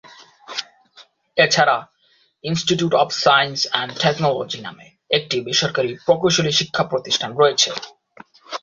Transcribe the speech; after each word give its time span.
এছাড়া, 1.37 1.77
institute 2.43 2.93
of 2.93 3.09
science 3.23 3.59
and 3.67 3.91
technology 4.01 4.59
নামে 4.61 4.85
একটি 5.11 5.35
বেসরকারি 5.45 5.91
প্রকৌশলী 6.05 6.51
শিক্ষা 6.59 6.83
প্রতিষ্ঠান 6.83 7.31
রয়েছে। 7.35 7.69